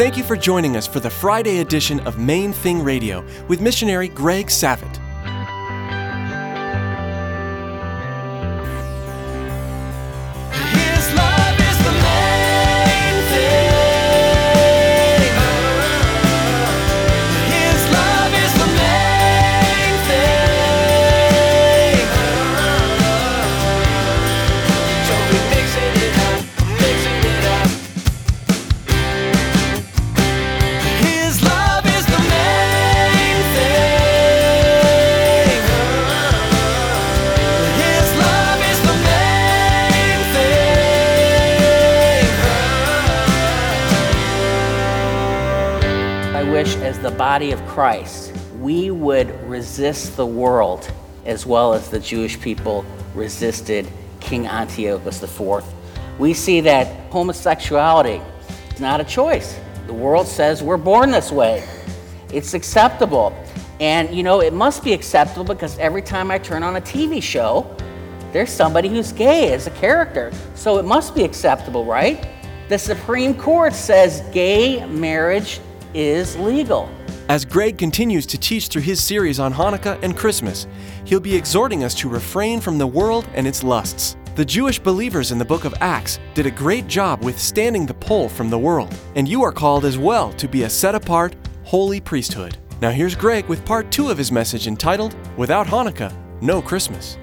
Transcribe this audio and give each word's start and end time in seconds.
Thank 0.00 0.16
you 0.16 0.24
for 0.24 0.34
joining 0.34 0.78
us 0.78 0.86
for 0.86 0.98
the 0.98 1.10
Friday 1.10 1.58
edition 1.58 2.00
of 2.06 2.18
Main 2.18 2.54
Thing 2.54 2.82
Radio 2.82 3.22
with 3.48 3.60
missionary 3.60 4.08
Greg 4.08 4.46
Savitt. 4.46 5.09
I 46.40 46.50
wish, 46.50 46.74
as 46.76 46.98
the 46.98 47.10
body 47.10 47.52
of 47.52 47.62
Christ, 47.66 48.34
we 48.60 48.90
would 48.90 49.28
resist 49.46 50.16
the 50.16 50.24
world 50.24 50.90
as 51.26 51.44
well 51.44 51.74
as 51.74 51.90
the 51.90 52.00
Jewish 52.00 52.40
people 52.40 52.82
resisted 53.14 53.86
King 54.20 54.46
Antiochus 54.46 55.22
IV. 55.22 55.62
We 56.18 56.32
see 56.32 56.62
that 56.62 57.12
homosexuality 57.12 58.22
is 58.72 58.80
not 58.80 59.02
a 59.02 59.04
choice. 59.04 59.60
The 59.86 59.92
world 59.92 60.26
says 60.26 60.62
we're 60.62 60.78
born 60.78 61.10
this 61.10 61.30
way, 61.30 61.62
it's 62.32 62.54
acceptable. 62.54 63.36
And 63.78 64.10
you 64.10 64.22
know, 64.22 64.40
it 64.40 64.54
must 64.54 64.82
be 64.82 64.94
acceptable 64.94 65.44
because 65.44 65.78
every 65.78 66.00
time 66.00 66.30
I 66.30 66.38
turn 66.38 66.62
on 66.62 66.76
a 66.76 66.80
TV 66.80 67.22
show, 67.22 67.76
there's 68.32 68.50
somebody 68.50 68.88
who's 68.88 69.12
gay 69.12 69.52
as 69.52 69.66
a 69.66 69.72
character. 69.72 70.32
So 70.54 70.78
it 70.78 70.86
must 70.86 71.14
be 71.14 71.22
acceptable, 71.22 71.84
right? 71.84 72.26
The 72.70 72.78
Supreme 72.78 73.34
Court 73.34 73.74
says 73.74 74.22
gay 74.32 74.86
marriage 74.86 75.60
is 75.94 76.36
legal. 76.36 76.88
As 77.28 77.44
Greg 77.44 77.78
continues 77.78 78.26
to 78.26 78.38
teach 78.38 78.68
through 78.68 78.82
his 78.82 79.02
series 79.02 79.38
on 79.38 79.52
Hanukkah 79.52 80.02
and 80.02 80.16
Christmas, 80.16 80.66
he'll 81.04 81.20
be 81.20 81.36
exhorting 81.36 81.84
us 81.84 81.94
to 81.96 82.08
refrain 82.08 82.60
from 82.60 82.78
the 82.78 82.86
world 82.86 83.28
and 83.34 83.46
its 83.46 83.62
lusts. 83.62 84.16
The 84.34 84.44
Jewish 84.44 84.78
believers 84.78 85.32
in 85.32 85.38
the 85.38 85.44
book 85.44 85.64
of 85.64 85.74
Acts 85.80 86.18
did 86.34 86.46
a 86.46 86.50
great 86.50 86.86
job 86.86 87.22
withstanding 87.22 87.86
the 87.86 87.94
pull 87.94 88.28
from 88.28 88.48
the 88.48 88.58
world, 88.58 88.94
and 89.16 89.28
you 89.28 89.42
are 89.42 89.52
called 89.52 89.84
as 89.84 89.98
well 89.98 90.32
to 90.34 90.48
be 90.48 90.62
a 90.62 90.70
set 90.70 90.94
apart, 90.94 91.36
holy 91.64 92.00
priesthood. 92.00 92.56
Now 92.80 92.90
here's 92.90 93.14
Greg 93.14 93.46
with 93.46 93.64
part 93.64 93.90
two 93.90 94.08
of 94.08 94.18
his 94.18 94.32
message 94.32 94.66
entitled, 94.66 95.14
Without 95.36 95.66
Hanukkah, 95.66 96.12
No 96.40 96.62
Christmas. 96.62 97.18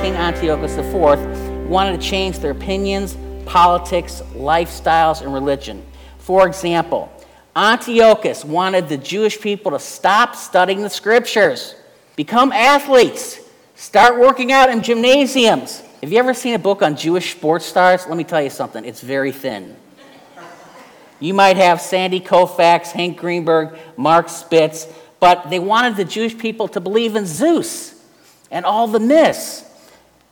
King 0.00 0.14
Antiochus 0.14 0.78
IV 0.78 1.68
wanted 1.68 2.00
to 2.00 2.08
change 2.08 2.38
their 2.38 2.52
opinions, 2.52 3.18
politics, 3.44 4.22
lifestyles, 4.32 5.20
and 5.20 5.30
religion. 5.34 5.84
For 6.16 6.46
example, 6.46 7.12
Antiochus 7.54 8.42
wanted 8.42 8.88
the 8.88 8.96
Jewish 8.96 9.38
people 9.38 9.72
to 9.72 9.78
stop 9.78 10.34
studying 10.34 10.80
the 10.80 10.88
scriptures, 10.88 11.74
become 12.16 12.50
athletes, 12.50 13.40
start 13.74 14.18
working 14.18 14.52
out 14.52 14.70
in 14.70 14.82
gymnasiums. 14.82 15.82
Have 16.00 16.10
you 16.10 16.18
ever 16.18 16.32
seen 16.32 16.54
a 16.54 16.58
book 16.58 16.80
on 16.80 16.96
Jewish 16.96 17.32
sports 17.32 17.66
stars? 17.66 18.06
Let 18.06 18.16
me 18.16 18.24
tell 18.24 18.40
you 18.40 18.48
something, 18.48 18.86
it's 18.86 19.02
very 19.02 19.32
thin. 19.32 19.76
You 21.18 21.34
might 21.34 21.58
have 21.58 21.78
Sandy 21.78 22.20
Koufax, 22.20 22.92
Hank 22.92 23.18
Greenberg, 23.18 23.76
Mark 23.98 24.30
Spitz, 24.30 24.88
but 25.20 25.50
they 25.50 25.58
wanted 25.58 25.96
the 25.96 26.06
Jewish 26.06 26.38
people 26.38 26.68
to 26.68 26.80
believe 26.80 27.16
in 27.16 27.26
Zeus 27.26 28.02
and 28.50 28.64
all 28.64 28.86
the 28.88 28.98
myths. 28.98 29.66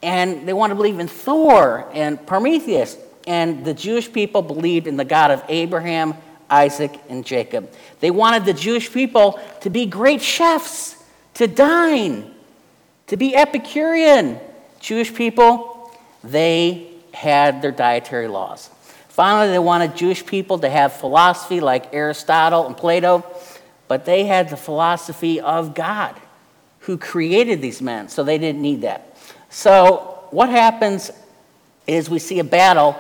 And 0.03 0.47
they 0.47 0.53
wanted 0.53 0.75
to 0.75 0.77
believe 0.77 0.99
in 0.99 1.09
Thor 1.09 1.89
and 1.93 2.25
Prometheus. 2.27 2.97
And 3.27 3.65
the 3.65 3.75
Jewish 3.75 4.11
people 4.13 4.43
believed 4.43 4.87
in 4.87 4.97
the 4.97 5.05
God 5.05 5.31
of 5.31 5.43
Abraham, 5.49 6.15
Isaac, 6.49 6.99
and 7.09 7.27
Jacob. 7.27 7.71
They 8.01 8.11
wanted 8.11 8.45
the 8.45 8.55
Jewish 8.55 8.93
people 8.93 9.41
to 9.61 9.71
be 9.71 9.87
great 9.87 10.23
chefs, 10.23 10.97
to 11.35 11.47
dine, 11.47 12.33
to 13.09 13.17
be 13.17 13.35
Epicurean. 13.35 14.39
Jewish 14.81 15.13
people, 15.13 15.93
they 16.23 16.89
had 17.13 17.61
their 17.61 17.73
dietary 17.73 18.29
laws. 18.29 18.71
Finally, 19.09 19.51
they 19.51 19.59
wanted 19.59 19.97
Jewish 19.97 20.25
people 20.25 20.61
to 20.61 20.71
have 20.71 20.93
philosophy 20.93 21.59
like 21.59 21.93
Aristotle 21.93 22.67
and 22.67 22.77
Plato, 22.77 23.27
but 23.89 24.05
they 24.05 24.25
had 24.25 24.49
the 24.49 24.57
philosophy 24.57 25.41
of 25.41 25.75
God 25.75 26.15
who 26.81 26.97
created 26.97 27.61
these 27.61 27.83
men, 27.83 28.09
so 28.09 28.23
they 28.23 28.39
didn't 28.39 28.63
need 28.63 28.83
that. 28.83 29.08
So, 29.51 30.25
what 30.31 30.51
happens 30.51 31.11
is 31.87 32.11
we 32.11 32.19
see 32.19 32.39
a 32.39 32.45
battle, 32.45 32.97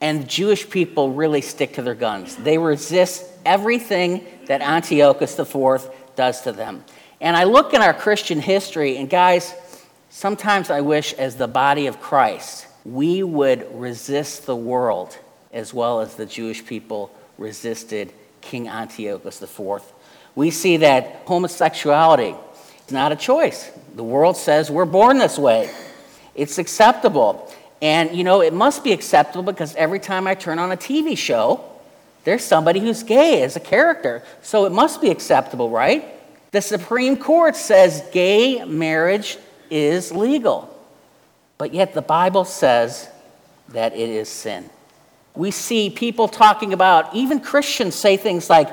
and 0.00 0.28
Jewish 0.28 0.68
people 0.68 1.12
really 1.12 1.40
stick 1.40 1.74
to 1.74 1.82
their 1.82 1.94
guns. 1.94 2.36
They 2.36 2.58
resist 2.58 3.24
everything 3.44 4.24
that 4.46 4.60
Antiochus 4.60 5.38
IV 5.38 5.90
does 6.14 6.42
to 6.42 6.52
them. 6.52 6.84
And 7.20 7.36
I 7.36 7.44
look 7.44 7.74
in 7.74 7.82
our 7.82 7.94
Christian 7.94 8.40
history, 8.40 8.96
and 8.96 9.10
guys, 9.10 9.52
sometimes 10.10 10.70
I 10.70 10.80
wish, 10.80 11.12
as 11.14 11.34
the 11.34 11.48
body 11.48 11.88
of 11.88 12.00
Christ, 12.00 12.66
we 12.84 13.22
would 13.22 13.66
resist 13.74 14.46
the 14.46 14.56
world 14.56 15.18
as 15.52 15.74
well 15.74 16.00
as 16.00 16.14
the 16.14 16.26
Jewish 16.26 16.64
people 16.64 17.10
resisted 17.36 18.12
King 18.40 18.68
Antiochus 18.68 19.42
IV. 19.42 19.82
We 20.34 20.50
see 20.50 20.78
that 20.78 21.22
homosexuality 21.26 22.34
is 22.88 22.92
not 22.92 23.12
a 23.12 23.16
choice. 23.16 23.70
The 23.94 24.02
world 24.02 24.36
says 24.36 24.70
we're 24.70 24.86
born 24.86 25.18
this 25.18 25.38
way, 25.38 25.70
it's 26.34 26.58
acceptable. 26.58 27.52
And 27.80 28.16
you 28.16 28.24
know, 28.24 28.40
it 28.40 28.52
must 28.52 28.82
be 28.82 28.92
acceptable 28.92 29.44
because 29.44 29.76
every 29.76 30.00
time 30.00 30.26
I 30.26 30.34
turn 30.34 30.58
on 30.58 30.72
a 30.72 30.76
TV 30.76 31.16
show, 31.16 31.64
there's 32.24 32.42
somebody 32.42 32.80
who's 32.80 33.02
gay 33.02 33.42
as 33.42 33.56
a 33.56 33.60
character. 33.60 34.22
So 34.42 34.64
it 34.64 34.72
must 34.72 35.00
be 35.00 35.10
acceptable, 35.10 35.70
right? 35.70 36.04
The 36.50 36.62
Supreme 36.62 37.16
Court 37.16 37.54
says 37.54 38.02
gay 38.12 38.64
marriage 38.64 39.38
is 39.70 40.10
legal. 40.10 40.74
But 41.58 41.74
yet 41.74 41.94
the 41.94 42.02
Bible 42.02 42.44
says 42.44 43.08
that 43.68 43.92
it 43.92 44.08
is 44.08 44.28
sin. 44.28 44.68
We 45.34 45.50
see 45.50 45.90
people 45.90 46.26
talking 46.26 46.72
about, 46.72 47.14
even 47.14 47.40
Christians 47.40 47.94
say 47.94 48.16
things 48.16 48.48
like, 48.48 48.68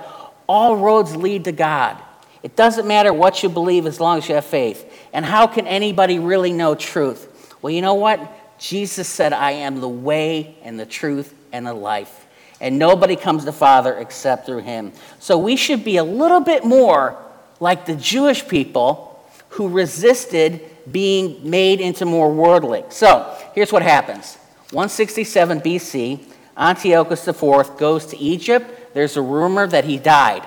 all 0.47 0.77
roads 0.77 1.15
lead 1.15 1.43
to 1.45 1.51
God. 1.51 1.97
It 2.45 2.55
doesn't 2.55 2.87
matter 2.87 3.11
what 3.11 3.41
you 3.41 3.49
believe 3.49 3.87
as 3.87 3.99
long 3.99 4.19
as 4.19 4.29
you 4.29 4.35
have 4.35 4.45
faith. 4.45 5.07
And 5.13 5.25
how 5.25 5.47
can 5.47 5.65
anybody 5.65 6.19
really 6.19 6.53
know 6.53 6.75
truth? 6.75 7.55
Well, 7.59 7.73
you 7.73 7.81
know 7.81 7.95
what? 7.95 8.59
Jesus 8.59 9.07
said, 9.07 9.33
I 9.33 9.53
am 9.53 9.81
the 9.81 9.89
way 9.89 10.55
and 10.61 10.79
the 10.79 10.85
truth 10.85 11.33
and 11.51 11.65
the 11.65 11.73
life. 11.73 12.27
And 12.61 12.77
nobody 12.77 13.15
comes 13.15 13.45
to 13.45 13.51
Father 13.51 13.95
except 13.95 14.45
through 14.45 14.59
him. 14.59 14.93
So 15.17 15.39
we 15.39 15.55
should 15.55 15.83
be 15.83 15.97
a 15.97 16.03
little 16.03 16.39
bit 16.39 16.63
more 16.63 17.17
like 17.59 17.87
the 17.87 17.95
Jewish 17.95 18.47
people 18.47 19.27
who 19.49 19.67
resisted 19.67 20.61
being 20.91 21.49
made 21.49 21.81
into 21.81 22.05
more 22.05 22.31
worldly. 22.31 22.83
So 22.89 23.35
here's 23.55 23.73
what 23.73 23.81
happens 23.81 24.35
167 24.69 25.61
BC, 25.61 26.19
Antiochus 26.55 27.27
IV 27.27 27.75
goes 27.79 28.05
to 28.05 28.17
Egypt. 28.19 28.93
There's 28.93 29.17
a 29.17 29.21
rumor 29.23 29.65
that 29.65 29.85
he 29.85 29.97
died. 29.97 30.45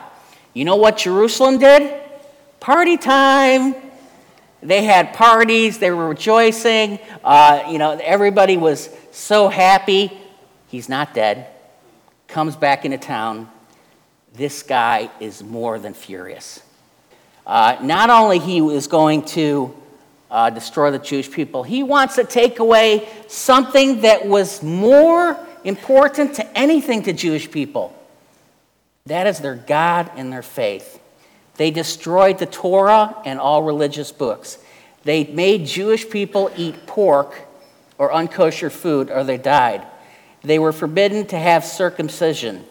You 0.55 0.65
know 0.65 0.77
what 0.77 0.99
Jerusalem 0.99 1.59
did? 1.59 2.01
Party 2.61 2.97
time. 2.97 3.75
They 4.63 4.83
had 4.83 5.15
parties, 5.15 5.79
they 5.79 5.91
were 5.91 6.09
rejoicing. 6.09 6.99
Uh, 7.23 7.65
you 7.71 7.79
know, 7.79 7.93
everybody 8.03 8.57
was 8.57 8.91
so 9.13 9.49
happy. 9.49 10.11
He's 10.67 10.89
not 10.89 11.15
dead. 11.15 11.47
Comes 12.27 12.57
back 12.57 12.85
into 12.85 12.99
town. 12.99 13.49
This 14.35 14.63
guy 14.63 15.11
is 15.21 15.43
more 15.43 15.79
than 15.79 15.95
furious. 15.95 16.63
Uh, 17.47 17.77
not 17.81 18.11
only 18.11 18.39
he 18.39 18.59
is 18.59 18.89
going 18.89 19.25
to 19.25 19.75
uh, 20.31 20.51
destroy 20.51 20.91
the 20.91 20.99
Jewish 20.99 21.31
people, 21.31 21.63
he 21.63 21.83
wants 21.83 22.17
to 22.17 22.25
take 22.25 22.59
away 22.59 23.09
something 23.29 24.03
that 24.03 24.27
was 24.27 24.63
more 24.63 25.39
important 25.65 26.35
to 26.35 26.59
anything 26.59 27.03
to 27.05 27.13
Jewish 27.13 27.51
people. 27.51 27.95
That 29.09 29.27
is 29.27 29.39
their 29.39 29.55
God 29.57 30.11
and 30.17 30.31
their 30.31 30.43
faith. 30.43 31.01
They 31.57 31.71
destroyed 31.71 32.39
the 32.39 32.47
Torah 32.47 33.17
and 33.25 33.41
all 33.41 33.63
religious 33.63 34.13
books. 34.13 34.59
They 35.05 35.25
made 35.25 35.65
Jewish 35.65 36.09
people 36.09 36.53
eat 36.57 36.87
pork 36.87 37.35
or 37.97 38.11
unkosher 38.11 38.71
food 38.71 39.11
or 39.11 39.25
they 39.25 39.39
died. 39.39 39.87
They 40.43 40.59
were 40.59 40.73
forbidden 40.73 41.27
to 41.29 41.39
have 41.39 41.65
circumcision. 41.65 42.65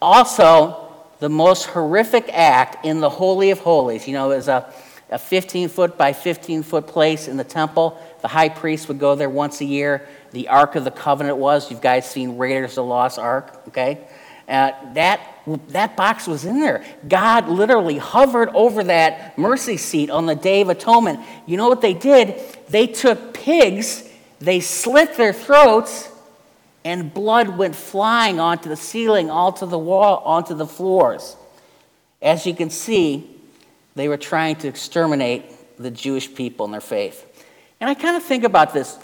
Also, 0.00 0.90
the 1.20 1.28
most 1.28 1.66
horrific 1.66 2.30
act 2.32 2.84
in 2.86 3.00
the 3.00 3.10
Holy 3.10 3.50
of 3.50 3.58
Holies, 3.58 4.08
you 4.08 4.14
know, 4.14 4.30
is 4.30 4.48
a, 4.48 4.72
a 5.10 5.18
15 5.18 5.68
foot 5.68 5.98
by 5.98 6.14
15 6.14 6.62
foot 6.62 6.86
place 6.86 7.28
in 7.28 7.36
the 7.36 7.44
temple. 7.44 8.00
The 8.22 8.28
high 8.28 8.48
priest 8.48 8.88
would 8.88 8.98
go 8.98 9.14
there 9.14 9.28
once 9.28 9.60
a 9.60 9.66
year. 9.66 10.08
The 10.30 10.48
Ark 10.48 10.76
of 10.76 10.84
the 10.84 10.90
Covenant 10.90 11.36
was. 11.36 11.70
You've 11.70 11.82
guys 11.82 12.08
seen 12.08 12.38
Raiders 12.38 12.70
of 12.70 12.76
the 12.76 12.84
Lost 12.84 13.18
Ark, 13.18 13.60
okay? 13.68 14.07
Uh, 14.48 14.72
that, 14.94 15.20
that 15.68 15.94
box 15.94 16.26
was 16.26 16.46
in 16.46 16.58
there. 16.58 16.82
God 17.06 17.48
literally 17.48 17.98
hovered 17.98 18.48
over 18.54 18.82
that 18.84 19.36
mercy 19.36 19.76
seat 19.76 20.08
on 20.08 20.24
the 20.24 20.34
Day 20.34 20.62
of 20.62 20.70
Atonement. 20.70 21.20
You 21.46 21.58
know 21.58 21.68
what 21.68 21.82
they 21.82 21.92
did? 21.92 22.40
They 22.68 22.86
took 22.86 23.34
pigs, 23.34 24.08
they 24.38 24.60
slit 24.60 25.16
their 25.16 25.34
throats, 25.34 26.10
and 26.82 27.12
blood 27.12 27.58
went 27.58 27.76
flying 27.76 28.40
onto 28.40 28.70
the 28.70 28.76
ceiling, 28.76 29.28
onto 29.28 29.66
the 29.66 29.78
wall, 29.78 30.22
onto 30.24 30.54
the 30.54 30.66
floors. 30.66 31.36
As 32.22 32.46
you 32.46 32.54
can 32.54 32.70
see, 32.70 33.28
they 33.94 34.08
were 34.08 34.16
trying 34.16 34.56
to 34.56 34.68
exterminate 34.68 35.44
the 35.76 35.90
Jewish 35.90 36.34
people 36.34 36.64
and 36.64 36.72
their 36.72 36.80
faith. 36.80 37.24
And 37.80 37.90
I 37.90 37.94
kind 37.94 38.16
of 38.16 38.22
think 38.22 38.44
about 38.44 38.72
this 38.72 38.98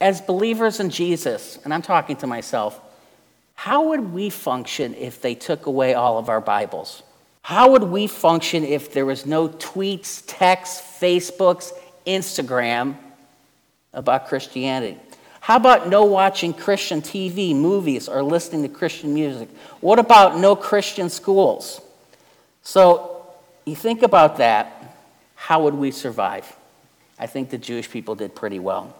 as 0.00 0.20
believers 0.20 0.80
in 0.80 0.90
Jesus, 0.90 1.58
and 1.64 1.72
I'm 1.72 1.80
talking 1.80 2.16
to 2.16 2.26
myself, 2.26 2.78
how 3.54 3.88
would 3.88 4.12
we 4.12 4.30
function 4.30 4.94
if 4.94 5.20
they 5.22 5.34
took 5.34 5.66
away 5.66 5.94
all 5.94 6.18
of 6.18 6.28
our 6.28 6.40
Bibles? 6.40 7.02
How 7.42 7.70
would 7.72 7.84
we 7.84 8.06
function 8.06 8.64
if 8.64 8.92
there 8.92 9.06
was 9.06 9.26
no 9.26 9.48
tweets, 9.48 10.22
texts, 10.26 10.80
Facebooks, 11.00 11.72
Instagram 12.06 12.96
about 13.92 14.28
Christianity? 14.28 14.98
How 15.40 15.56
about 15.56 15.88
no 15.88 16.04
watching 16.04 16.54
Christian 16.54 17.02
TV, 17.02 17.54
movies, 17.54 18.08
or 18.08 18.22
listening 18.22 18.62
to 18.62 18.68
Christian 18.68 19.12
music? 19.12 19.48
What 19.80 19.98
about 19.98 20.38
no 20.38 20.56
Christian 20.56 21.10
schools? 21.10 21.82
So 22.62 23.26
you 23.66 23.76
think 23.76 24.02
about 24.02 24.38
that, 24.38 24.96
how 25.34 25.64
would 25.64 25.74
we 25.74 25.90
survive? 25.90 26.50
I 27.18 27.26
think 27.26 27.50
the 27.50 27.58
Jewish 27.58 27.90
people 27.90 28.14
did 28.14 28.34
pretty 28.34 28.58
well. 28.58 28.94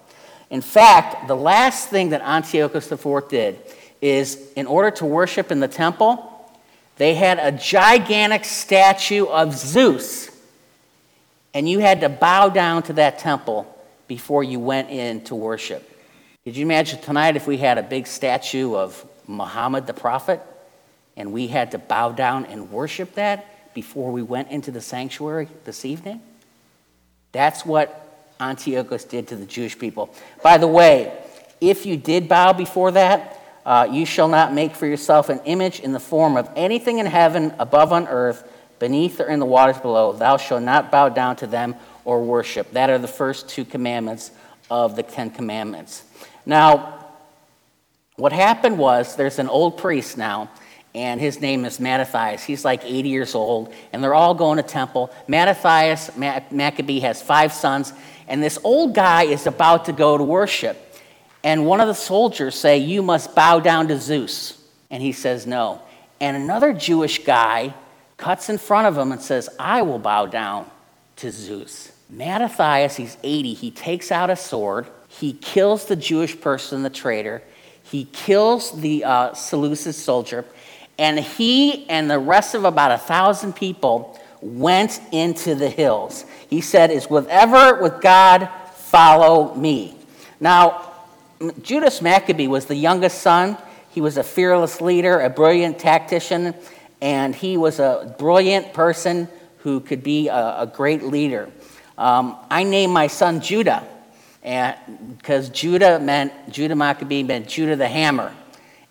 In 0.50 0.60
fact, 0.60 1.28
the 1.28 1.34
last 1.34 1.88
thing 1.88 2.10
that 2.10 2.20
Antiochus 2.20 2.92
IV 2.92 3.28
did 3.30 3.58
is 4.04 4.52
in 4.54 4.66
order 4.66 4.90
to 4.90 5.06
worship 5.06 5.50
in 5.50 5.60
the 5.60 5.68
temple, 5.68 6.30
they 6.96 7.14
had 7.14 7.38
a 7.38 7.50
gigantic 7.50 8.44
statue 8.44 9.24
of 9.24 9.54
Zeus. 9.54 10.28
And 11.54 11.66
you 11.66 11.78
had 11.78 12.02
to 12.02 12.10
bow 12.10 12.50
down 12.50 12.82
to 12.82 12.92
that 12.94 13.18
temple 13.18 13.66
before 14.06 14.44
you 14.44 14.60
went 14.60 14.90
in 14.90 15.24
to 15.24 15.34
worship. 15.34 15.90
Could 16.44 16.54
you 16.54 16.66
imagine 16.66 17.00
tonight 17.00 17.36
if 17.36 17.46
we 17.46 17.56
had 17.56 17.78
a 17.78 17.82
big 17.82 18.06
statue 18.06 18.74
of 18.74 19.02
Muhammad 19.26 19.86
the 19.86 19.94
prophet 19.94 20.42
and 21.16 21.32
we 21.32 21.46
had 21.46 21.70
to 21.70 21.78
bow 21.78 22.12
down 22.12 22.44
and 22.44 22.70
worship 22.70 23.14
that 23.14 23.72
before 23.72 24.12
we 24.12 24.20
went 24.20 24.50
into 24.50 24.70
the 24.70 24.82
sanctuary 24.82 25.48
this 25.64 25.86
evening? 25.86 26.20
That's 27.32 27.64
what 27.64 28.28
Antiochus 28.38 29.04
did 29.04 29.28
to 29.28 29.36
the 29.36 29.46
Jewish 29.46 29.78
people. 29.78 30.14
By 30.42 30.58
the 30.58 30.68
way, 30.68 31.10
if 31.62 31.86
you 31.86 31.96
did 31.96 32.28
bow 32.28 32.52
before 32.52 32.90
that, 32.90 33.40
uh, 33.64 33.88
you 33.90 34.04
shall 34.04 34.28
not 34.28 34.52
make 34.52 34.74
for 34.74 34.86
yourself 34.86 35.28
an 35.28 35.40
image 35.44 35.80
in 35.80 35.92
the 35.92 36.00
form 36.00 36.36
of 36.36 36.48
anything 36.54 36.98
in 36.98 37.06
heaven, 37.06 37.54
above 37.58 37.92
on 37.92 38.06
earth, 38.08 38.46
beneath, 38.78 39.20
or 39.20 39.26
in 39.26 39.40
the 39.40 39.46
waters 39.46 39.78
below. 39.78 40.12
Thou 40.12 40.36
shalt 40.36 40.62
not 40.62 40.90
bow 40.90 41.08
down 41.08 41.36
to 41.36 41.46
them 41.46 41.74
or 42.04 42.22
worship. 42.22 42.70
That 42.72 42.90
are 42.90 42.98
the 42.98 43.08
first 43.08 43.48
two 43.48 43.64
commandments 43.64 44.30
of 44.70 44.96
the 44.96 45.02
Ten 45.02 45.30
Commandments. 45.30 46.02
Now, 46.44 47.06
what 48.16 48.32
happened 48.32 48.78
was 48.78 49.16
there's 49.16 49.38
an 49.38 49.48
old 49.48 49.78
priest 49.78 50.18
now, 50.18 50.50
and 50.94 51.20
his 51.20 51.40
name 51.40 51.64
is 51.64 51.80
Mattathias. 51.80 52.44
He's 52.44 52.64
like 52.64 52.84
80 52.84 53.08
years 53.08 53.34
old, 53.34 53.72
and 53.92 54.02
they're 54.02 54.14
all 54.14 54.34
going 54.34 54.58
to 54.58 54.62
temple. 54.62 55.10
Mattathias, 55.26 56.16
Maccabee, 56.16 57.00
has 57.00 57.22
five 57.22 57.52
sons, 57.52 57.92
and 58.28 58.42
this 58.42 58.58
old 58.62 58.94
guy 58.94 59.24
is 59.24 59.46
about 59.46 59.86
to 59.86 59.92
go 59.92 60.16
to 60.16 60.22
worship. 60.22 60.80
And 61.44 61.66
one 61.66 61.80
of 61.80 61.86
the 61.86 61.94
soldiers 61.94 62.54
say, 62.54 62.78
You 62.78 63.02
must 63.02 63.34
bow 63.34 63.60
down 63.60 63.86
to 63.88 63.98
Zeus. 64.00 64.60
And 64.90 65.02
he 65.02 65.12
says, 65.12 65.46
No. 65.46 65.82
And 66.20 66.36
another 66.36 66.72
Jewish 66.72 67.22
guy 67.22 67.74
cuts 68.16 68.48
in 68.48 68.56
front 68.56 68.86
of 68.86 68.96
him 68.96 69.12
and 69.12 69.20
says, 69.20 69.50
I 69.58 69.82
will 69.82 69.98
bow 69.98 70.26
down 70.26 70.68
to 71.16 71.30
Zeus. 71.30 71.92
Mattathias, 72.08 72.96
he's 72.96 73.16
80, 73.22 73.54
he 73.54 73.70
takes 73.70 74.10
out 74.10 74.30
a 74.30 74.36
sword, 74.36 74.86
he 75.08 75.32
kills 75.32 75.86
the 75.86 75.96
Jewish 75.96 76.40
person, 76.40 76.82
the 76.82 76.90
traitor, 76.90 77.42
he 77.82 78.04
kills 78.04 78.80
the 78.80 79.04
uh, 79.04 79.34
Seleucid 79.34 79.94
soldier, 79.94 80.44
and 80.98 81.18
he 81.18 81.88
and 81.88 82.10
the 82.10 82.18
rest 82.18 82.54
of 82.54 82.64
about 82.64 82.92
a 82.92 82.98
thousand 82.98 83.54
people 83.54 84.18
went 84.40 85.00
into 85.12 85.54
the 85.54 85.68
hills. 85.68 86.24
He 86.48 86.60
said, 86.60 86.90
Is 86.90 87.10
whatever 87.10 87.82
with 87.82 88.00
God, 88.00 88.48
follow 88.74 89.54
me. 89.54 89.96
Now, 90.40 90.93
Judas 91.62 92.00
Maccabee 92.00 92.46
was 92.46 92.66
the 92.66 92.76
youngest 92.76 93.22
son. 93.22 93.56
He 93.90 94.00
was 94.00 94.16
a 94.16 94.24
fearless 94.24 94.80
leader, 94.80 95.20
a 95.20 95.30
brilliant 95.30 95.78
tactician, 95.78 96.54
and 97.00 97.34
he 97.34 97.56
was 97.56 97.78
a 97.78 98.14
brilliant 98.18 98.72
person 98.72 99.28
who 99.58 99.80
could 99.80 100.02
be 100.02 100.28
a, 100.28 100.62
a 100.62 100.72
great 100.72 101.02
leader. 101.02 101.50
Um, 101.96 102.36
I 102.50 102.64
named 102.64 102.92
my 102.92 103.06
son 103.06 103.40
Judah 103.40 103.86
because 104.42 105.48
Judah 105.48 105.98
meant, 105.98 106.32
Judah 106.50 106.76
Maccabee 106.76 107.22
meant 107.22 107.48
Judah 107.48 107.76
the 107.76 107.88
hammer. 107.88 108.34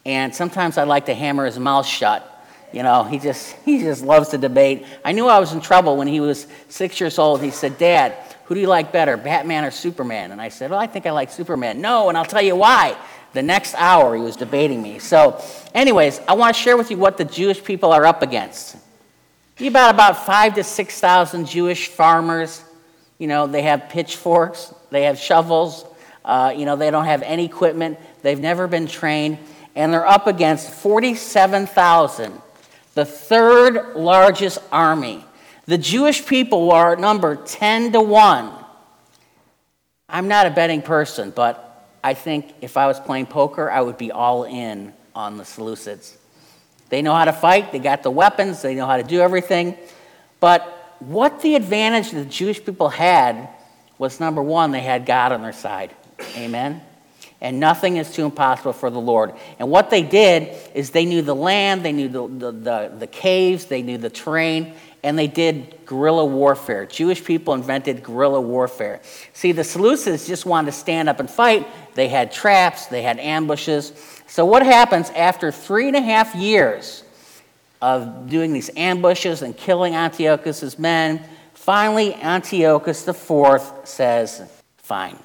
And 0.06 0.34
sometimes 0.34 0.78
I 0.78 0.84
like 0.84 1.06
to 1.06 1.14
hammer 1.14 1.46
his 1.46 1.60
mouth 1.60 1.86
shut. 1.86 2.30
You 2.74 2.84
know, 2.84 3.04
he 3.04 3.20
just, 3.20 3.56
he 3.66 3.80
just 3.80 4.04
loves 4.04 4.30
to 4.30 4.38
debate. 4.38 4.86
I 5.06 5.14
knew 5.14 5.28
I 5.28 5.40
was 5.40 5.54
in 5.54 5.62
trouble 5.62 5.96
when 5.96 6.08
he 6.08 6.20
was 6.20 6.48
six 6.68 7.00
years 7.00 7.18
old. 7.18 7.42
He 7.42 7.52
said, 7.52 7.78
Dad, 7.78 8.16
who 8.46 8.56
do 8.56 8.62
you 8.62 8.68
like 8.68 8.92
better, 8.92 9.16
Batman 9.16 9.64
or 9.64 9.72
Superman? 9.72 10.32
And 10.32 10.42
I 10.42 10.50
said, 10.50 10.72
Well, 10.72 10.80
I 10.80 10.88
think 10.88 11.06
I 11.06 11.12
like 11.12 11.32
Superman. 11.32 11.80
No, 11.80 12.10
and 12.10 12.18
I'll 12.18 12.26
tell 12.26 12.42
you 12.42 12.56
why. 12.56 12.98
The 13.32 13.42
next 13.42 13.74
hour, 13.76 14.16
he 14.16 14.22
was 14.22 14.36
debating 14.36 14.84
me. 14.84 15.00
So, 15.00 15.42
anyways, 15.74 16.20
I 16.28 16.34
want 16.34 16.56
to 16.56 16.62
share 16.62 16.78
with 16.78 16.92
you 16.92 16.98
what 16.98 17.18
the 17.18 17.26
Jewish 17.26 17.64
people 17.64 17.92
are 17.92 18.06
up 18.06 18.22
against. 18.22 18.76
You 19.58 19.70
about 19.70 19.94
about 19.94 20.26
five 20.26 20.56
to 20.56 20.64
6,000 20.64 21.48
Jewish 21.48 21.88
farmers. 21.88 22.64
You 23.18 23.28
know, 23.28 23.48
they 23.48 23.62
have 23.62 23.90
pitchforks, 23.90 24.74
they 24.90 25.04
have 25.04 25.18
shovels, 25.18 25.86
uh, 26.26 26.54
you 26.56 26.66
know, 26.66 26.76
they 26.76 26.92
don't 26.92 27.06
have 27.06 27.22
any 27.22 27.46
equipment, 27.46 28.00
they've 28.22 28.40
never 28.40 28.68
been 28.68 28.88
trained, 28.88 29.38
and 29.76 29.94
they're 29.94 30.06
up 30.06 30.28
against 30.28 30.70
47,000, 30.72 32.42
the 32.94 33.06
third 33.06 33.96
largest 33.96 34.60
army 34.72 35.26
the 35.66 35.78
Jewish 35.78 36.26
people 36.26 36.68
were 36.68 36.96
number 36.98 37.36
10 37.38 37.94
to 37.94 38.02
1. 38.02 38.52
I'm 40.10 40.28
not 40.28 40.46
a 40.46 40.52
betting 40.52 40.82
person, 40.82 41.32
but 41.32 41.88
I 42.04 42.14
think 42.14 42.54
if 42.60 42.76
I 42.76 42.88
was 42.88 43.00
playing 43.00 43.28
poker, 43.28 43.72
I 43.72 43.82
would 43.82 43.98
be 43.98 44.12
all 44.12 44.44
in 44.44 44.94
on 45.16 45.38
the 45.38 45.44
Seleucids. 45.44 46.18
They 46.90 47.02
know 47.02 47.14
how 47.14 47.26
to 47.26 47.34
fight, 47.34 47.72
they 47.72 47.80
got 47.80 48.04
the 48.04 48.12
weapons, 48.12 48.62
they 48.62 48.76
know 48.76 48.86
how 48.86 48.98
to 48.98 49.04
do 49.04 49.22
everything. 49.22 49.78
But 50.42 50.96
what 51.00 51.42
the 51.42 51.56
advantage 51.56 52.12
the 52.12 52.26
Jewish 52.26 52.64
people 52.64 52.90
had 52.90 53.48
was 53.98 54.20
number 54.20 54.44
one, 54.44 54.72
they 54.72 54.82
had 54.82 55.06
God 55.06 55.32
on 55.32 55.42
their 55.42 55.54
side. 55.54 55.96
Amen? 56.36 56.82
And 57.44 57.60
nothing 57.60 57.98
is 57.98 58.10
too 58.10 58.24
impossible 58.24 58.72
for 58.72 58.90
the 58.90 59.02
Lord. 59.02 59.34
And 59.60 59.70
what 59.70 59.90
they 59.90 60.02
did 60.02 60.56
is 60.74 60.92
they 60.92 61.04
knew 61.04 61.22
the 61.22 61.36
land, 61.36 61.84
they 61.84 61.92
knew 61.92 62.08
the, 62.08 62.28
the, 62.28 62.52
the, 62.52 62.92
the 63.00 63.08
caves, 63.08 63.66
they 63.66 63.82
knew 63.82 63.98
the 63.98 64.10
terrain, 64.10 64.74
and 65.04 65.20
they 65.20 65.28
did 65.28 65.86
guerrilla 65.86 66.24
warfare. 66.24 66.86
Jewish 66.86 67.22
people 67.22 67.54
invented 67.54 68.02
guerrilla 68.02 68.40
warfare. 68.40 69.02
See, 69.34 69.52
the 69.52 69.64
Seleucids 69.64 70.26
just 70.26 70.46
wanted 70.46 70.68
to 70.68 70.78
stand 70.78 71.10
up 71.10 71.20
and 71.20 71.30
fight. 71.30 71.68
They 71.96 72.08
had 72.08 72.32
traps, 72.32 72.86
they 72.86 73.02
had 73.02 73.20
ambushes. 73.20 73.92
So, 74.26 74.46
what 74.46 74.66
happens 74.66 75.10
after 75.10 75.52
three 75.52 75.90
and 75.90 75.98
a 75.98 76.02
half 76.02 76.34
years 76.36 77.04
of 77.82 78.30
doing 78.30 78.54
these 78.54 78.70
ambushes 78.78 79.42
and 79.42 79.56
killing 79.56 79.96
Antiochus' 79.96 80.80
men? 80.80 81.22
Finally, 81.54 82.14
Antiochus 82.16 83.06
IV 83.06 83.62
says, 83.84 84.50
Fine, 84.78 85.18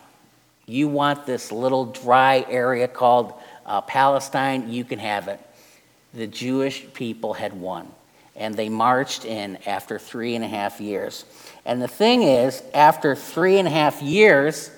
you 0.69 0.89
want 0.89 1.27
this 1.27 1.51
little 1.51 1.87
dry 1.87 2.45
area 2.49 2.89
called 2.89 3.35
uh, 3.67 3.81
Palestine, 3.83 4.71
you 4.71 4.85
can 4.85 4.99
have 4.99 5.29
it. 5.29 5.41
The 6.15 6.27
Jewish 6.27 6.93
people 6.93 7.35
had 7.35 7.53
won 7.53 7.89
and 8.39 8.55
they 8.55 8.69
marched 8.69 9.25
in 9.25 9.59
after 9.67 9.99
three 9.99 10.37
and 10.37 10.45
a 10.45 10.49
half 10.49 10.81
years. 10.81 11.25
And 11.67 11.83
the 11.83 11.89
thing 11.89 12.23
is, 12.23 12.63
after 12.73 13.15
three 13.15 13.59
and 13.59 13.67
a 13.67 13.71
half 13.71 14.01
years, 14.01 14.71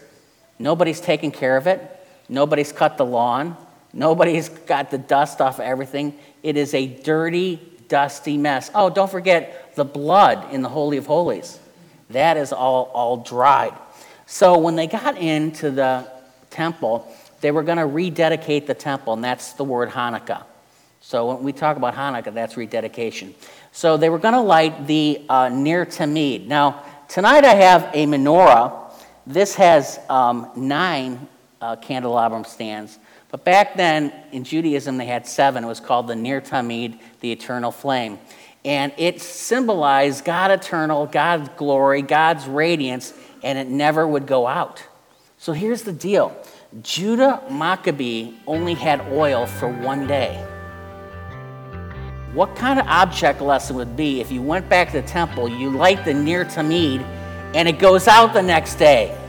nobody's 0.58 1.00
taken 1.00 1.30
care 1.30 1.56
of 1.56 1.66
it, 1.66 1.80
nobody's 2.28 2.72
cut 2.72 2.96
the 2.96 3.04
lawn, 3.04 3.56
nobody's 3.92 4.48
got 4.48 4.90
the 4.90 4.98
dust 4.98 5.40
off 5.40 5.60
everything. 5.60 6.18
It 6.42 6.56
is 6.56 6.72
a 6.72 6.86
dirty, 6.86 7.60
dusty 7.88 8.38
mess. 8.38 8.70
Oh, 8.74 8.88
don't 8.88 9.10
forget 9.10 9.74
the 9.76 9.84
blood 9.84 10.52
in 10.52 10.62
the 10.62 10.68
Holy 10.70 10.96
of 10.96 11.06
Holies. 11.06 11.58
That 12.08 12.38
is 12.38 12.52
all, 12.52 12.90
all 12.94 13.18
dried. 13.18 13.74
So 14.30 14.56
when 14.58 14.76
they 14.76 14.86
got 14.86 15.18
into 15.18 15.72
the 15.72 16.06
temple, 16.50 17.12
they 17.40 17.50
were 17.50 17.64
going 17.64 17.78
to 17.78 17.86
rededicate 17.86 18.68
the 18.68 18.74
temple, 18.74 19.12
and 19.14 19.24
that's 19.24 19.54
the 19.54 19.64
word 19.64 19.88
Hanukkah. 19.88 20.44
So 21.00 21.34
when 21.34 21.42
we 21.42 21.52
talk 21.52 21.76
about 21.76 21.96
Hanukkah, 21.96 22.32
that's 22.32 22.56
rededication. 22.56 23.34
So 23.72 23.96
they 23.96 24.08
were 24.08 24.20
going 24.20 24.34
to 24.34 24.40
light 24.40 24.86
the 24.86 25.20
uh, 25.28 25.48
Ner 25.48 25.84
Tamid. 25.84 26.46
Now, 26.46 26.84
tonight 27.08 27.44
I 27.44 27.54
have 27.54 27.90
a 27.92 28.06
menorah. 28.06 28.92
This 29.26 29.56
has 29.56 29.98
um, 30.08 30.48
nine 30.54 31.26
uh, 31.60 31.74
candelabrum 31.74 32.44
stands. 32.44 33.00
But 33.32 33.44
back 33.44 33.76
then 33.76 34.12
in 34.30 34.44
Judaism, 34.44 34.96
they 34.96 35.06
had 35.06 35.26
seven. 35.26 35.64
It 35.64 35.66
was 35.66 35.80
called 35.80 36.06
the 36.06 36.14
Ner 36.14 36.40
Tamid, 36.40 37.00
the 37.18 37.32
eternal 37.32 37.72
flame. 37.72 38.20
And 38.64 38.92
it 38.96 39.20
symbolized 39.20 40.24
God 40.24 40.52
eternal, 40.52 41.06
God's 41.06 41.48
glory, 41.56 42.02
God's 42.02 42.46
radiance, 42.46 43.12
and 43.42 43.58
it 43.58 43.68
never 43.68 44.06
would 44.06 44.26
go 44.26 44.46
out. 44.46 44.82
So 45.38 45.52
here's 45.52 45.82
the 45.82 45.92
deal 45.92 46.36
Judah 46.82 47.42
Maccabee 47.50 48.34
only 48.46 48.74
had 48.74 49.00
oil 49.12 49.46
for 49.46 49.68
one 49.68 50.06
day. 50.06 50.36
What 52.32 52.54
kind 52.54 52.78
of 52.78 52.86
object 52.86 53.40
lesson 53.40 53.74
would 53.76 53.96
be 53.96 54.20
if 54.20 54.30
you 54.30 54.40
went 54.40 54.68
back 54.68 54.92
to 54.92 55.00
the 55.00 55.06
temple, 55.06 55.48
you 55.48 55.70
light 55.70 56.04
the 56.04 56.14
Ner 56.14 56.44
Tamid, 56.44 57.02
and 57.56 57.68
it 57.68 57.80
goes 57.80 58.06
out 58.06 58.32
the 58.32 58.42
next 58.42 58.76
day? 58.76 59.19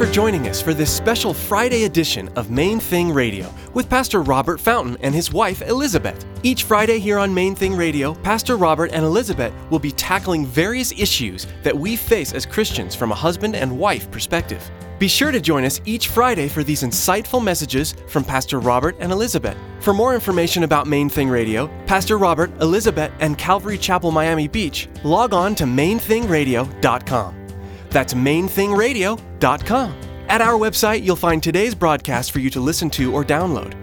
For 0.00 0.10
joining 0.12 0.48
us 0.48 0.62
for 0.62 0.72
this 0.72 0.90
special 0.90 1.34
Friday 1.34 1.84
edition 1.84 2.30
of 2.34 2.50
Main 2.50 2.80
Thing 2.80 3.12
Radio 3.12 3.52
with 3.74 3.90
Pastor 3.90 4.22
Robert 4.22 4.58
Fountain 4.58 4.96
and 5.02 5.14
his 5.14 5.30
wife 5.30 5.60
Elizabeth. 5.60 6.24
Each 6.42 6.64
Friday 6.64 6.98
here 6.98 7.18
on 7.18 7.34
Main 7.34 7.54
Thing 7.54 7.76
Radio, 7.76 8.14
Pastor 8.14 8.56
Robert 8.56 8.92
and 8.94 9.04
Elizabeth 9.04 9.52
will 9.68 9.78
be 9.78 9.92
tackling 9.92 10.46
various 10.46 10.90
issues 10.92 11.46
that 11.62 11.76
we 11.76 11.96
face 11.96 12.32
as 12.32 12.46
Christians 12.46 12.94
from 12.94 13.12
a 13.12 13.14
husband 13.14 13.54
and 13.54 13.78
wife 13.78 14.10
perspective. 14.10 14.70
Be 14.98 15.06
sure 15.06 15.30
to 15.32 15.38
join 15.38 15.64
us 15.64 15.82
each 15.84 16.08
Friday 16.08 16.48
for 16.48 16.64
these 16.64 16.82
insightful 16.82 17.44
messages 17.44 17.94
from 18.08 18.24
Pastor 18.24 18.58
Robert 18.58 18.96
and 19.00 19.12
Elizabeth. 19.12 19.58
For 19.80 19.92
more 19.92 20.14
information 20.14 20.62
about 20.62 20.86
Main 20.86 21.10
Thing 21.10 21.28
Radio, 21.28 21.68
Pastor 21.84 22.16
Robert, 22.16 22.50
Elizabeth, 22.62 23.12
and 23.20 23.36
Calvary 23.36 23.76
Chapel 23.76 24.12
Miami 24.12 24.48
Beach, 24.48 24.88
log 25.04 25.34
on 25.34 25.54
to 25.56 25.64
mainthingradio.com. 25.64 27.36
That's 27.90 28.14
mainthingradio.com. 28.14 29.29
At 30.28 30.42
our 30.42 30.52
website, 30.52 31.02
you'll 31.02 31.16
find 31.16 31.42
today's 31.42 31.74
broadcast 31.74 32.30
for 32.30 32.38
you 32.40 32.50
to 32.50 32.60
listen 32.60 32.90
to 32.90 33.12
or 33.12 33.24
download. 33.24 33.74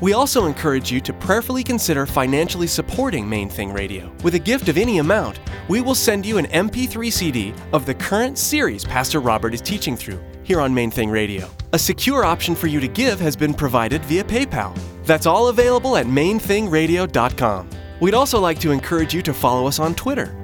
We 0.00 0.14
also 0.14 0.46
encourage 0.46 0.90
you 0.90 1.00
to 1.02 1.12
prayerfully 1.12 1.62
consider 1.62 2.06
financially 2.06 2.66
supporting 2.66 3.28
Main 3.28 3.48
Thing 3.48 3.72
Radio. 3.72 4.10
With 4.24 4.34
a 4.34 4.38
gift 4.38 4.68
of 4.68 4.76
any 4.76 4.98
amount, 4.98 5.38
we 5.68 5.80
will 5.80 5.94
send 5.94 6.26
you 6.26 6.38
an 6.38 6.46
MP3 6.46 7.12
CD 7.12 7.54
of 7.72 7.86
the 7.86 7.94
current 7.94 8.36
series 8.36 8.84
Pastor 8.84 9.20
Robert 9.20 9.54
is 9.54 9.60
teaching 9.60 9.96
through 9.96 10.20
here 10.42 10.60
on 10.60 10.74
Main 10.74 10.90
Thing 10.90 11.08
Radio. 11.10 11.48
A 11.72 11.78
secure 11.78 12.24
option 12.24 12.56
for 12.56 12.66
you 12.66 12.80
to 12.80 12.88
give 12.88 13.20
has 13.20 13.36
been 13.36 13.54
provided 13.54 14.04
via 14.06 14.24
PayPal. 14.24 14.76
That's 15.04 15.26
all 15.26 15.48
available 15.48 15.96
at 15.96 16.06
mainthingradio.com. 16.06 17.70
We'd 18.00 18.14
also 18.14 18.40
like 18.40 18.58
to 18.60 18.72
encourage 18.72 19.14
you 19.14 19.22
to 19.22 19.32
follow 19.32 19.68
us 19.68 19.78
on 19.78 19.94
Twitter. 19.94 20.34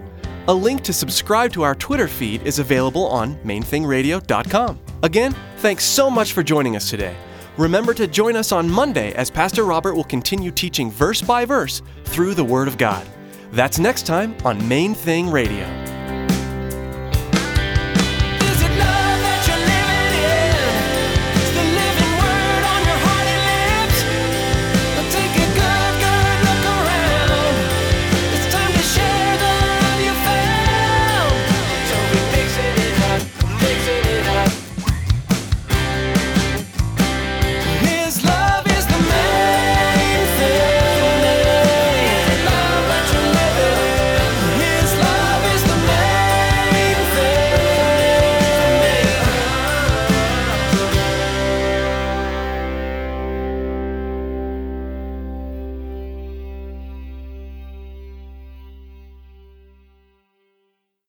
A 0.49 0.55
link 0.55 0.83
to 0.85 0.95
subscribe 0.95 1.53
to 1.53 1.63
our 1.63 1.75
Twitter 1.75 2.09
feed 2.09 2.43
is 2.47 2.59
available 2.59 3.07
on 3.07 3.37
mainthingradio.com. 3.45 4.81
Again, 5.03 5.37
thanks 5.59 5.85
so 5.85 6.09
much 6.09 6.33
for 6.33 6.43
joining 6.43 6.75
us 6.75 6.89
today. 6.89 7.15
Remember 7.59 7.93
to 7.93 8.07
join 8.07 8.35
us 8.35 8.51
on 8.51 8.67
Monday 8.71 9.13
as 9.13 9.31
Pastor 9.31 9.65
Robert 9.65 9.95
will 9.95 10.05
continue 10.05 10.51
teaching 10.51 10.91
verse 10.91 11.21
by 11.21 11.45
verse 11.45 11.83
through 12.05 12.33
the 12.33 12.45
Word 12.45 12.67
of 12.67 12.79
God. 12.79 13.07
That's 13.53 13.79
next 13.79 14.07
time 14.07 14.35
on 14.43 14.67
Main 14.67 14.95
Thing 14.95 15.31
Radio. 15.31 15.88